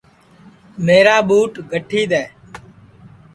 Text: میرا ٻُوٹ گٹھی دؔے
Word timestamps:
میرا 0.85 1.15
ٻُوٹ 1.27 1.51
گٹھی 1.71 2.01
دؔے 2.11 2.23